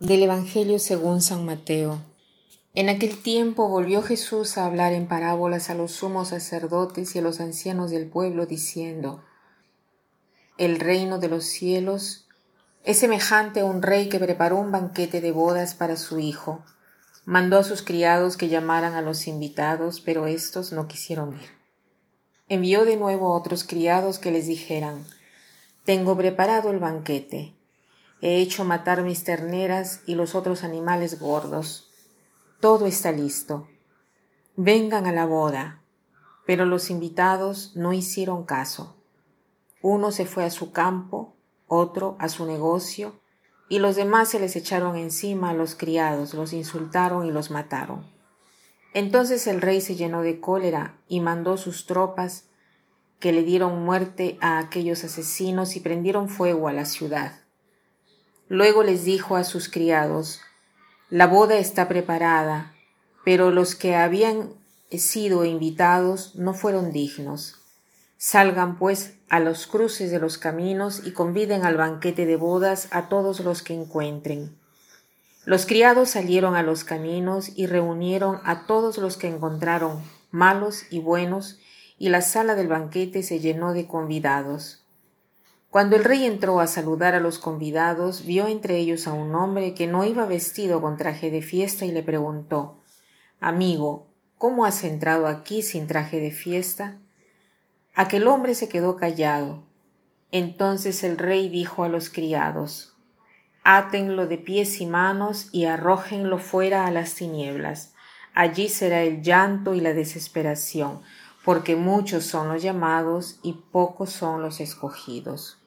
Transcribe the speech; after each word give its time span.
Del 0.00 0.22
Evangelio 0.22 0.78
según 0.78 1.20
San 1.20 1.44
Mateo. 1.44 1.98
En 2.72 2.88
aquel 2.88 3.20
tiempo 3.20 3.68
volvió 3.68 4.00
Jesús 4.00 4.56
a 4.56 4.64
hablar 4.64 4.94
en 4.94 5.06
parábolas 5.06 5.68
a 5.68 5.74
los 5.74 5.92
sumos 5.92 6.28
sacerdotes 6.28 7.14
y 7.14 7.18
a 7.18 7.22
los 7.22 7.38
ancianos 7.38 7.90
del 7.90 8.08
pueblo, 8.08 8.46
diciendo, 8.46 9.22
El 10.56 10.80
reino 10.80 11.18
de 11.18 11.28
los 11.28 11.44
cielos 11.44 12.26
es 12.82 12.98
semejante 12.98 13.60
a 13.60 13.66
un 13.66 13.82
rey 13.82 14.08
que 14.08 14.18
preparó 14.18 14.56
un 14.56 14.72
banquete 14.72 15.20
de 15.20 15.32
bodas 15.32 15.74
para 15.74 15.96
su 15.96 16.18
hijo. 16.18 16.64
Mandó 17.26 17.58
a 17.58 17.62
sus 17.62 17.82
criados 17.82 18.38
que 18.38 18.48
llamaran 18.48 18.94
a 18.94 19.02
los 19.02 19.26
invitados, 19.26 20.00
pero 20.00 20.26
éstos 20.26 20.72
no 20.72 20.88
quisieron 20.88 21.34
ir. 21.34 21.50
Envió 22.48 22.86
de 22.86 22.96
nuevo 22.96 23.34
a 23.34 23.36
otros 23.36 23.64
criados 23.64 24.18
que 24.18 24.30
les 24.30 24.46
dijeran, 24.46 25.04
Tengo 25.84 26.16
preparado 26.16 26.70
el 26.70 26.78
banquete 26.78 27.59
He 28.22 28.36
hecho 28.40 28.64
matar 28.64 29.02
mis 29.02 29.24
terneras 29.24 30.02
y 30.06 30.14
los 30.14 30.34
otros 30.34 30.62
animales 30.62 31.18
gordos. 31.18 31.90
Todo 32.60 32.86
está 32.86 33.12
listo. 33.12 33.68
Vengan 34.56 35.06
a 35.06 35.12
la 35.12 35.26
boda. 35.26 35.82
Pero 36.46 36.66
los 36.66 36.90
invitados 36.90 37.76
no 37.76 37.92
hicieron 37.92 38.44
caso. 38.44 38.96
Uno 39.82 40.10
se 40.10 40.26
fue 40.26 40.44
a 40.44 40.50
su 40.50 40.72
campo, 40.72 41.36
otro 41.66 42.16
a 42.18 42.28
su 42.28 42.44
negocio, 42.44 43.20
y 43.70 43.78
los 43.78 43.96
demás 43.96 44.28
se 44.28 44.40
les 44.40 44.56
echaron 44.56 44.96
encima 44.96 45.50
a 45.50 45.54
los 45.54 45.76
criados, 45.76 46.34
los 46.34 46.52
insultaron 46.52 47.24
y 47.24 47.30
los 47.30 47.50
mataron. 47.50 48.04
Entonces 48.92 49.46
el 49.46 49.60
rey 49.60 49.80
se 49.80 49.94
llenó 49.94 50.22
de 50.22 50.40
cólera 50.40 50.98
y 51.06 51.20
mandó 51.20 51.56
sus 51.56 51.86
tropas 51.86 52.48
que 53.20 53.32
le 53.32 53.44
dieron 53.44 53.84
muerte 53.84 54.36
a 54.40 54.58
aquellos 54.58 55.04
asesinos 55.04 55.76
y 55.76 55.80
prendieron 55.80 56.28
fuego 56.28 56.66
a 56.66 56.72
la 56.72 56.84
ciudad. 56.84 57.40
Luego 58.50 58.82
les 58.82 59.04
dijo 59.04 59.36
a 59.36 59.44
sus 59.44 59.68
criados, 59.68 60.40
La 61.08 61.28
boda 61.28 61.56
está 61.58 61.86
preparada, 61.86 62.74
pero 63.24 63.52
los 63.52 63.76
que 63.76 63.94
habían 63.94 64.50
sido 64.90 65.44
invitados 65.44 66.34
no 66.34 66.52
fueron 66.52 66.90
dignos. 66.90 67.60
Salgan 68.18 68.76
pues 68.76 69.14
a 69.28 69.38
los 69.38 69.68
cruces 69.68 70.10
de 70.10 70.18
los 70.18 70.36
caminos 70.36 71.02
y 71.06 71.12
conviden 71.12 71.64
al 71.64 71.76
banquete 71.76 72.26
de 72.26 72.34
bodas 72.34 72.88
a 72.90 73.08
todos 73.08 73.38
los 73.38 73.62
que 73.62 73.74
encuentren. 73.74 74.58
Los 75.44 75.64
criados 75.64 76.10
salieron 76.10 76.56
a 76.56 76.64
los 76.64 76.82
caminos 76.82 77.52
y 77.54 77.68
reunieron 77.68 78.40
a 78.42 78.66
todos 78.66 78.98
los 78.98 79.16
que 79.16 79.28
encontraron, 79.28 80.02
malos 80.32 80.86
y 80.90 80.98
buenos, 80.98 81.60
y 81.98 82.08
la 82.08 82.20
sala 82.20 82.56
del 82.56 82.66
banquete 82.66 83.22
se 83.22 83.38
llenó 83.38 83.74
de 83.74 83.86
convidados. 83.86 84.82
Cuando 85.70 85.94
el 85.94 86.02
rey 86.02 86.26
entró 86.26 86.58
a 86.58 86.66
saludar 86.66 87.14
a 87.14 87.20
los 87.20 87.38
convidados, 87.38 88.26
vio 88.26 88.48
entre 88.48 88.78
ellos 88.78 89.06
a 89.06 89.12
un 89.12 89.36
hombre 89.36 89.72
que 89.72 89.86
no 89.86 90.04
iba 90.04 90.26
vestido 90.26 90.80
con 90.80 90.96
traje 90.96 91.30
de 91.30 91.42
fiesta 91.42 91.84
y 91.84 91.92
le 91.92 92.02
preguntó 92.02 92.80
Amigo, 93.38 94.08
¿cómo 94.36 94.64
has 94.64 94.82
entrado 94.82 95.28
aquí 95.28 95.62
sin 95.62 95.86
traje 95.86 96.18
de 96.18 96.32
fiesta? 96.32 96.98
Aquel 97.94 98.26
hombre 98.26 98.56
se 98.56 98.68
quedó 98.68 98.96
callado. 98.96 99.62
Entonces 100.32 101.04
el 101.04 101.16
rey 101.18 101.48
dijo 101.48 101.84
a 101.84 101.88
los 101.88 102.10
criados 102.10 102.96
Átenlo 103.62 104.26
de 104.26 104.38
pies 104.38 104.80
y 104.80 104.86
manos 104.86 105.50
y 105.52 105.66
arrójenlo 105.66 106.38
fuera 106.38 106.86
a 106.86 106.90
las 106.90 107.14
tinieblas. 107.14 107.94
Allí 108.34 108.68
será 108.68 109.02
el 109.02 109.22
llanto 109.22 109.74
y 109.74 109.80
la 109.80 109.92
desesperación, 109.92 111.00
porque 111.44 111.76
muchos 111.76 112.24
son 112.24 112.48
los 112.48 112.60
llamados 112.60 113.38
y 113.44 113.52
pocos 113.70 114.10
son 114.10 114.42
los 114.42 114.60
escogidos. 114.60 115.59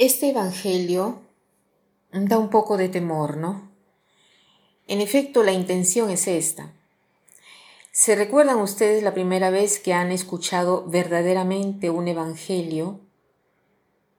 Este 0.00 0.30
Evangelio 0.30 1.22
da 2.10 2.36
un 2.36 2.50
poco 2.50 2.76
de 2.76 2.88
temor, 2.88 3.36
¿no? 3.36 3.70
En 4.88 5.00
efecto, 5.00 5.44
la 5.44 5.52
intención 5.52 6.10
es 6.10 6.26
esta. 6.26 6.72
¿Se 7.92 8.16
recuerdan 8.16 8.58
ustedes 8.58 9.04
la 9.04 9.14
primera 9.14 9.50
vez 9.50 9.78
que 9.78 9.92
han 9.92 10.10
escuchado 10.10 10.84
verdaderamente 10.88 11.90
un 11.90 12.08
Evangelio? 12.08 12.98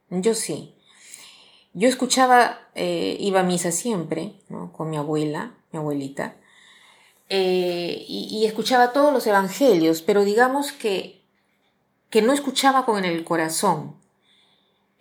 Yo 0.09 0.33
sí. 0.33 0.75
Yo 1.73 1.89
escuchaba, 1.89 2.69
eh, 2.73 3.17
iba 3.19 3.41
a 3.41 3.43
misa 3.43 3.73
siempre, 3.73 4.39
¿no? 4.47 4.71
con 4.71 4.89
mi 4.89 4.95
abuela, 4.95 5.57
mi 5.73 5.79
abuelita, 5.79 6.37
eh, 7.27 8.05
y, 8.07 8.29
y, 8.31 8.45
escuchaba 8.45 8.93
todos 8.93 9.11
los 9.11 9.27
Evangelios, 9.27 10.01
pero 10.01 10.23
digamos 10.23 10.71
que, 10.71 11.21
que 12.09 12.21
no 12.21 12.31
escuchaba 12.31 12.85
con 12.85 13.03
el 13.03 13.25
corazón, 13.25 13.97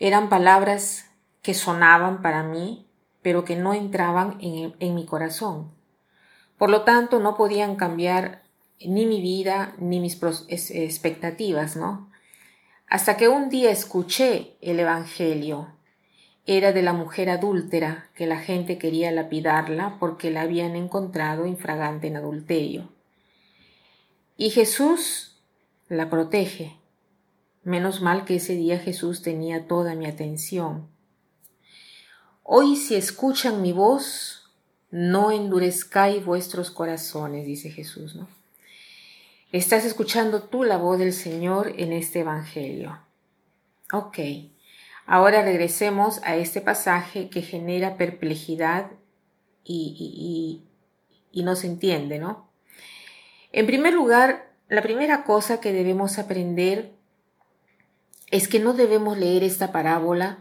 eran 0.06 0.28
palabras 0.28 1.10
que 1.40 1.54
sonaban 1.54 2.20
para 2.20 2.42
mí, 2.42 2.86
pero 3.22 3.46
que 3.46 3.56
no 3.56 3.72
entraban 3.72 4.36
en, 4.38 4.94
mi 4.94 5.06
corazón. 5.06 5.72
Por 6.58 6.68
lo 6.68 6.82
tanto, 6.82 7.20
no 7.20 7.38
podían 7.38 7.76
cambiar 7.76 8.42
ni 8.84 9.06
mi 9.06 9.22
vida 9.22 9.72
ni 9.78 10.00
mis 10.00 10.20
expectativas, 10.50 11.76
¿no? 11.76 12.10
Hasta 12.86 13.16
que 13.16 13.28
un 13.28 13.48
día 13.48 13.70
escuché 13.70 14.58
el 14.60 14.78
Evangelio. 14.78 15.74
Era 16.44 16.72
de 16.72 16.82
la 16.82 16.92
mujer 16.92 17.30
adúltera 17.30 18.10
que 18.14 18.26
la 18.26 18.36
gente 18.36 18.76
quería 18.76 19.10
lapidarla 19.10 19.96
porque 19.98 20.30
la 20.30 20.42
habían 20.42 20.76
encontrado 20.76 21.46
infragante 21.46 22.08
en 22.08 22.18
adulterio. 22.18 22.92
Y 24.36 24.50
Jesús 24.50 25.42
la 25.88 26.10
protege 26.10 26.76
Menos 27.64 28.02
mal 28.02 28.26
que 28.26 28.36
ese 28.36 28.54
día 28.54 28.78
Jesús 28.78 29.22
tenía 29.22 29.66
toda 29.66 29.94
mi 29.94 30.06
atención. 30.06 30.86
Hoy 32.42 32.76
si 32.76 32.94
escuchan 32.94 33.62
mi 33.62 33.72
voz, 33.72 34.50
no 34.90 35.32
endurezcáis 35.32 36.22
vuestros 36.24 36.70
corazones, 36.70 37.46
dice 37.46 37.70
Jesús, 37.70 38.14
¿no? 38.16 38.28
Estás 39.50 39.86
escuchando 39.86 40.42
tú 40.42 40.62
la 40.62 40.76
voz 40.76 40.98
del 40.98 41.14
Señor 41.14 41.72
en 41.78 41.92
este 41.92 42.20
Evangelio. 42.20 43.00
Ok, 43.92 44.18
ahora 45.06 45.42
regresemos 45.42 46.20
a 46.24 46.36
este 46.36 46.60
pasaje 46.60 47.30
que 47.30 47.40
genera 47.40 47.96
perplejidad 47.96 48.90
y, 49.64 49.96
y, 51.32 51.40
y 51.40 51.44
no 51.44 51.56
se 51.56 51.68
entiende, 51.68 52.18
¿no? 52.18 52.50
En 53.52 53.66
primer 53.66 53.94
lugar, 53.94 54.52
la 54.68 54.82
primera 54.82 55.24
cosa 55.24 55.60
que 55.60 55.72
debemos 55.72 56.18
aprender 56.18 56.92
es 58.34 58.48
que 58.48 58.58
no 58.58 58.72
debemos 58.72 59.16
leer 59.16 59.44
esta 59.44 59.70
parábola 59.70 60.38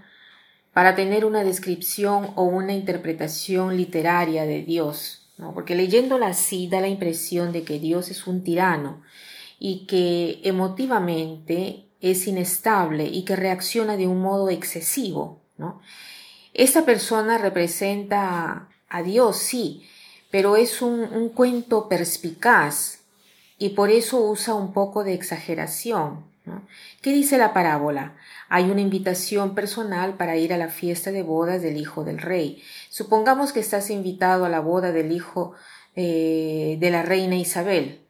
para 0.73 0.95
tener 0.95 1.25
una 1.25 1.43
descripción 1.43 2.31
o 2.35 2.41
una 2.41 2.73
interpretación 2.73 3.77
literaria 3.77 4.45
de 4.45 4.63
Dios, 4.63 5.29
¿no? 5.37 5.53
porque 5.53 5.75
leyéndola 5.75 6.25
así 6.29 6.67
da 6.67 6.81
la 6.81 6.87
impresión 6.87 7.51
de 7.51 7.61
que 7.61 7.77
Dios 7.77 8.09
es 8.09 8.25
un 8.25 8.43
tirano 8.43 9.03
y 9.59 9.85
que 9.85 10.39
emotivamente 10.43 11.85
es 12.01 12.25
inestable 12.25 13.05
y 13.05 13.25
que 13.25 13.35
reacciona 13.35 13.95
de 13.95 14.07
un 14.07 14.21
modo 14.21 14.49
excesivo. 14.49 15.43
Esta 16.55 16.85
persona 16.85 17.37
representa 17.37 18.69
a 18.89 19.03
Dios, 19.03 19.37
sí, 19.37 19.83
pero 20.31 20.55
es 20.55 20.81
un, 20.81 21.01
un 21.13 21.29
cuento 21.29 21.87
perspicaz 21.87 23.01
y 23.59 23.69
por 23.69 23.91
eso 23.91 24.19
usa 24.19 24.55
un 24.55 24.73
poco 24.73 25.03
de 25.03 25.13
exageración. 25.13 26.32
¿Qué 27.01 27.11
dice 27.11 27.37
la 27.37 27.53
parábola? 27.53 28.15
Hay 28.49 28.69
una 28.69 28.81
invitación 28.81 29.55
personal 29.55 30.15
para 30.15 30.35
ir 30.35 30.53
a 30.53 30.57
la 30.57 30.67
fiesta 30.67 31.11
de 31.11 31.23
bodas 31.23 31.61
del 31.61 31.77
hijo 31.77 32.03
del 32.03 32.19
rey. 32.19 32.61
Supongamos 32.89 33.53
que 33.53 33.59
estás 33.59 33.89
invitado 33.89 34.45
a 34.45 34.49
la 34.49 34.59
boda 34.59 34.91
del 34.91 35.11
hijo 35.11 35.53
eh, 35.95 36.77
de 36.79 36.91
la 36.91 37.03
reina 37.03 37.35
Isabel, 37.35 38.01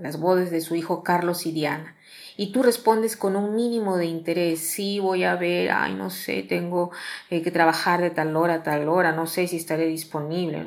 las 0.00 0.18
bodas 0.18 0.50
de 0.50 0.60
su 0.60 0.76
hijo 0.76 1.02
Carlos 1.02 1.46
y 1.46 1.52
Diana. 1.52 1.96
Y 2.36 2.52
tú 2.52 2.62
respondes 2.62 3.16
con 3.16 3.36
un 3.36 3.54
mínimo 3.54 3.96
de 3.96 4.06
interés, 4.06 4.60
sí 4.60 4.98
voy 4.98 5.24
a 5.24 5.36
ver, 5.36 5.70
ay 5.70 5.94
no 5.94 6.10
sé, 6.10 6.42
tengo 6.42 6.90
eh, 7.30 7.42
que 7.42 7.50
trabajar 7.50 8.00
de 8.00 8.10
tal 8.10 8.36
hora 8.36 8.54
a 8.54 8.62
tal 8.62 8.88
hora, 8.88 9.12
no 9.12 9.26
sé 9.26 9.46
si 9.46 9.56
estaré 9.56 9.86
disponible. 9.86 10.66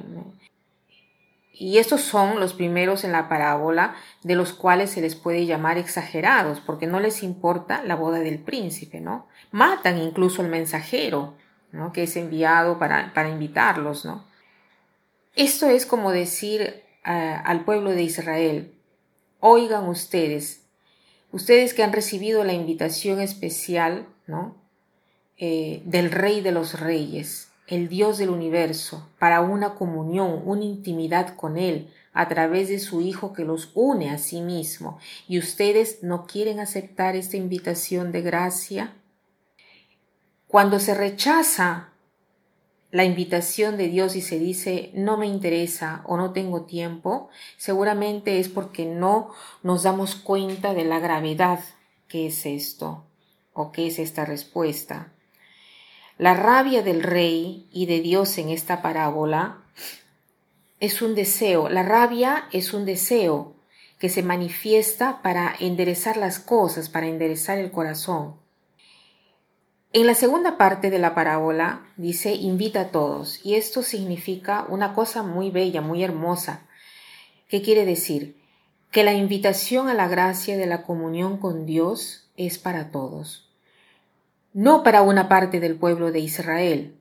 Y 1.59 1.79
estos 1.79 2.01
son 2.01 2.39
los 2.39 2.53
primeros 2.53 3.03
en 3.03 3.11
la 3.11 3.27
parábola 3.27 3.95
de 4.21 4.35
los 4.35 4.53
cuales 4.53 4.91
se 4.91 5.01
les 5.01 5.15
puede 5.15 5.47
llamar 5.47 5.79
exagerados, 5.79 6.59
porque 6.59 6.85
no 6.85 6.99
les 6.99 7.23
importa 7.23 7.83
la 7.83 7.95
boda 7.95 8.19
del 8.19 8.39
príncipe, 8.39 9.01
¿no? 9.01 9.27
Matan 9.51 9.97
incluso 9.97 10.43
al 10.43 10.49
mensajero, 10.49 11.33
¿no? 11.71 11.91
Que 11.93 12.03
es 12.03 12.15
enviado 12.15 12.77
para, 12.77 13.11
para 13.13 13.29
invitarlos, 13.29 14.05
¿no? 14.05 14.23
Esto 15.35 15.67
es 15.67 15.87
como 15.87 16.11
decir 16.11 16.83
eh, 17.05 17.37
al 17.43 17.65
pueblo 17.65 17.91
de 17.91 18.03
Israel, 18.03 18.73
oigan 19.39 19.87
ustedes, 19.87 20.67
ustedes 21.31 21.73
que 21.73 21.83
han 21.83 21.93
recibido 21.93 22.43
la 22.43 22.53
invitación 22.53 23.19
especial, 23.19 24.07
¿no? 24.27 24.55
Eh, 25.37 25.81
del 25.85 26.11
rey 26.11 26.41
de 26.41 26.51
los 26.51 26.79
reyes, 26.79 27.46
el 27.67 27.89
Dios 27.89 28.17
del 28.17 28.29
universo, 28.29 29.09
para 29.19 29.41
una 29.41 29.75
comunión, 29.75 30.41
una 30.45 30.63
intimidad 30.63 31.35
con 31.35 31.57
Él, 31.57 31.93
a 32.13 32.27
través 32.27 32.69
de 32.69 32.79
su 32.79 33.01
Hijo 33.01 33.33
que 33.33 33.43
los 33.43 33.71
une 33.75 34.09
a 34.09 34.17
sí 34.17 34.41
mismo, 34.41 34.97
y 35.27 35.37
ustedes 35.37 36.01
no 36.01 36.25
quieren 36.25 36.59
aceptar 36.59 37.15
esta 37.15 37.37
invitación 37.37 38.11
de 38.11 38.21
gracia. 38.21 38.93
Cuando 40.47 40.79
se 40.79 40.93
rechaza 40.93 41.89
la 42.89 43.03
invitación 43.03 43.77
de 43.77 43.89
Dios 43.89 44.15
y 44.15 44.21
se 44.21 44.39
dice 44.39 44.91
no 44.93 45.17
me 45.17 45.27
interesa 45.27 46.01
o 46.05 46.15
no 46.15 46.31
tengo 46.31 46.63
tiempo, 46.63 47.29
seguramente 47.57 48.39
es 48.39 48.47
porque 48.47 48.85
no 48.85 49.31
nos 49.61 49.83
damos 49.83 50.15
cuenta 50.15 50.73
de 50.73 50.85
la 50.85 50.99
gravedad 50.99 51.59
que 52.07 52.27
es 52.27 52.45
esto 52.45 53.05
o 53.53 53.71
que 53.71 53.87
es 53.87 53.99
esta 53.99 54.23
respuesta. 54.23 55.11
La 56.17 56.33
rabia 56.33 56.81
del 56.81 57.03
rey 57.03 57.67
y 57.71 57.85
de 57.85 57.99
Dios 57.99 58.39
en 58.39 58.49
esta 58.49 58.81
parábola 58.81 59.63
es 60.79 61.03
un 61.03 61.13
deseo, 61.13 61.69
la 61.69 61.83
rabia 61.83 62.45
es 62.51 62.73
un 62.73 62.85
deseo 62.85 63.55
que 63.99 64.09
se 64.09 64.23
manifiesta 64.23 65.21
para 65.21 65.55
enderezar 65.59 66.17
las 66.17 66.39
cosas, 66.39 66.89
para 66.89 67.05
enderezar 67.05 67.59
el 67.59 67.69
corazón. 67.69 68.35
En 69.93 70.07
la 70.07 70.15
segunda 70.15 70.57
parte 70.57 70.89
de 70.89 70.97
la 70.97 71.13
parábola 71.13 71.85
dice 71.97 72.33
invita 72.33 72.81
a 72.81 72.91
todos 72.91 73.39
y 73.45 73.53
esto 73.53 73.83
significa 73.83 74.65
una 74.69 74.95
cosa 74.95 75.21
muy 75.21 75.51
bella, 75.51 75.81
muy 75.81 76.03
hermosa. 76.03 76.67
¿Qué 77.47 77.61
quiere 77.61 77.85
decir? 77.85 78.37
Que 78.89 79.03
la 79.03 79.13
invitación 79.13 79.87
a 79.87 79.93
la 79.93 80.07
gracia 80.07 80.57
de 80.57 80.65
la 80.65 80.81
comunión 80.81 81.37
con 81.37 81.67
Dios 81.67 82.29
es 82.37 82.57
para 82.57 82.89
todos, 82.89 83.46
no 84.57 84.81
para 84.81 85.03
una 85.03 85.29
parte 85.29 85.59
del 85.59 85.75
pueblo 85.75 86.11
de 86.11 86.17
Israel. 86.17 86.97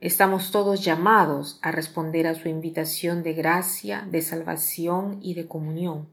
Estamos 0.00 0.52
todos 0.52 0.84
llamados 0.84 1.58
a 1.60 1.72
responder 1.72 2.28
a 2.28 2.36
su 2.36 2.48
invitación 2.48 3.24
de 3.24 3.32
gracia, 3.32 4.06
de 4.08 4.22
salvación 4.22 5.18
y 5.20 5.34
de 5.34 5.48
comunión. 5.48 6.08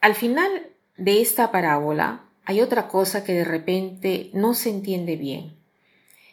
Al 0.00 0.14
final 0.14 0.70
de 0.96 1.20
esta 1.20 1.52
parábola, 1.52 2.24
hay 2.46 2.62
otra 2.62 2.88
cosa 2.88 3.24
que 3.24 3.34
de 3.34 3.44
repente 3.44 4.30
no 4.32 4.54
se 4.54 4.70
entiende 4.70 5.16
bien. 5.16 5.54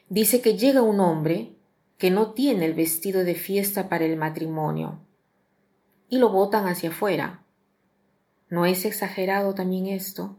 Dice 0.07 0.39
que 0.39 0.57
llega 0.57 0.81
un 0.81 1.01
hombre 1.01 1.51
que 1.97 2.09
no 2.09 2.31
tiene 2.31 2.63
el 2.63 2.74
vestido 2.74 3.25
de 3.25 3.36
fiesta 3.36 3.89
para 3.89 4.06
el 4.06 4.15
matrimonio 4.15 5.01
y 6.07 6.19
lo 6.19 6.30
botan 6.30 6.69
hacia 6.69 6.88
afuera. 6.88 7.44
¿No 8.47 8.65
es 8.65 8.86
exagerado 8.86 9.54
también 9.54 9.88
esto? 9.88 10.38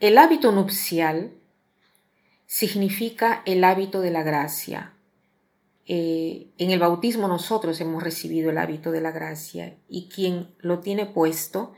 El 0.00 0.18
hábito 0.18 0.50
nupcial 0.50 1.34
significa 2.50 3.42
el 3.46 3.62
hábito 3.62 4.00
de 4.00 4.10
la 4.10 4.24
gracia. 4.24 4.92
Eh, 5.86 6.48
en 6.58 6.72
el 6.72 6.80
bautismo 6.80 7.28
nosotros 7.28 7.80
hemos 7.80 8.02
recibido 8.02 8.50
el 8.50 8.58
hábito 8.58 8.90
de 8.90 9.00
la 9.00 9.12
gracia 9.12 9.76
y 9.88 10.08
quien 10.08 10.52
lo 10.58 10.80
tiene 10.80 11.06
puesto 11.06 11.74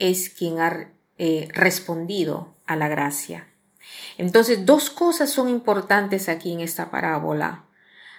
es 0.00 0.28
quien 0.28 0.58
ha 0.58 0.90
eh, 1.16 1.46
respondido 1.52 2.56
a 2.66 2.74
la 2.74 2.88
gracia. 2.88 3.46
Entonces, 4.18 4.66
dos 4.66 4.90
cosas 4.90 5.30
son 5.30 5.48
importantes 5.48 6.28
aquí 6.28 6.52
en 6.52 6.60
esta 6.60 6.90
parábola. 6.90 7.66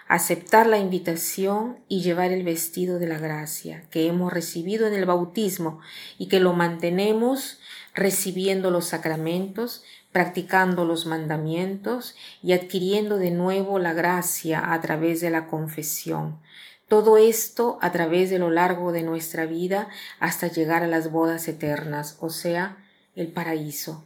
Aceptar 0.08 0.68
la 0.68 0.78
invitación 0.78 1.80
y 1.90 2.04
llevar 2.04 2.32
el 2.32 2.44
vestido 2.44 3.00
de 3.00 3.08
la 3.08 3.18
gracia 3.18 3.84
que 3.92 4.08
hemos 4.08 4.32
recibido 4.32 4.88
en 4.88 4.94
el 4.94 5.06
bautismo 5.06 5.82
y 6.18 6.30
que 6.30 6.40
lo 6.40 6.54
mantenemos 6.54 7.60
recibiendo 7.94 8.72
los 8.72 8.86
sacramentos, 8.86 9.84
practicando 10.12 10.86
los 10.86 11.06
mandamientos 11.06 12.16
y 12.44 12.54
adquiriendo 12.54 13.18
de 13.18 13.32
nuevo 13.32 13.80
la 13.80 13.94
gracia 13.94 14.74
a 14.74 14.82
través 14.82 15.22
de 15.22 15.30
la 15.30 15.48
confesión. 15.48 16.40
Todo 16.88 17.18
esto 17.18 17.78
a 17.82 17.92
través 17.92 18.30
de 18.30 18.40
lo 18.40 18.50
largo 18.50 18.92
de 18.92 19.04
nuestra 19.04 19.46
vida 19.46 19.88
hasta 20.20 20.48
llegar 20.48 20.84
a 20.84 20.88
las 20.88 21.12
bodas 21.12 21.48
eternas, 21.48 22.18
o 22.20 22.30
sea, 22.30 22.78
el 23.16 23.32
paraíso. 23.32 24.04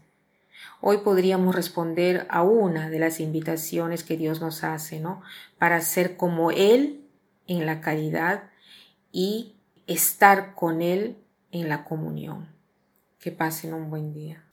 Hoy 0.82 0.98
podríamos 0.98 1.56
responder 1.56 2.28
a 2.30 2.44
una 2.44 2.92
de 2.92 3.00
las 3.00 3.20
invitaciones 3.20 4.04
que 4.04 4.18
Dios 4.18 4.40
nos 4.40 4.64
hace, 4.64 5.00
¿no? 5.00 5.24
Para 5.58 5.82
ser 5.82 6.16
como 6.16 6.52
Él 6.52 7.02
en 7.48 7.66
la 7.66 7.82
caridad 7.82 8.44
y 9.12 9.56
estar 9.88 10.54
con 10.54 10.84
Él 10.84 11.18
en 11.52 11.70
la 11.70 11.86
comunión. 11.86 12.50
Que 13.20 13.32
pasen 13.32 13.74
un 13.74 13.90
buen 13.90 14.14
día. 14.14 14.44